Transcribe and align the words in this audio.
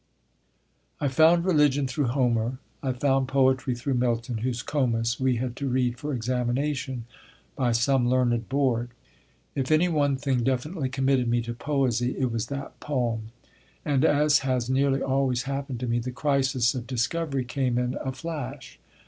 I 0.99 1.09
found 1.09 1.45
religion 1.45 1.85
through 1.85 2.07
Homer: 2.07 2.57
I 2.81 2.91
found 2.91 3.27
poetry 3.27 3.75
through 3.75 3.93
Milton, 3.93 4.39
whose 4.39 4.63
Comus 4.63 5.19
we 5.19 5.35
had 5.35 5.55
to 5.57 5.69
read 5.69 5.99
for 5.99 6.11
examination 6.11 7.05
by 7.55 7.71
some 7.73 8.09
learned 8.09 8.49
Board. 8.49 8.89
If 9.53 9.69
any 9.71 9.89
one 9.89 10.17
thing 10.17 10.43
definitely 10.43 10.89
committed 10.89 11.27
me 11.27 11.39
to 11.43 11.53
poesy 11.53 12.17
it 12.17 12.31
was 12.31 12.47
that 12.47 12.79
poem; 12.79 13.29
and 13.85 14.03
as 14.03 14.39
has 14.39 14.71
nearly 14.71 15.03
always 15.03 15.43
happened 15.43 15.79
to 15.81 15.87
me, 15.87 15.99
the 15.99 16.11
crisis 16.11 16.73
of 16.73 16.87
discovery 16.87 17.45
came 17.45 17.77
in 17.77 17.95
a 18.03 18.11
flash. 18.11 18.79